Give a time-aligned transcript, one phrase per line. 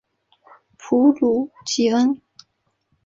[0.79, 2.19] 普卢吉恩。